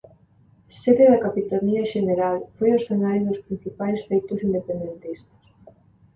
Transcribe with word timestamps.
Sede 0.79 1.05
da 1.11 1.19
capitanía 1.25 1.89
xeneral, 1.93 2.37
foi 2.55 2.69
o 2.71 2.79
escenario 2.81 3.23
dos 3.27 3.43
principais 3.47 3.99
feitos 4.09 4.39
independentistas. 4.47 5.41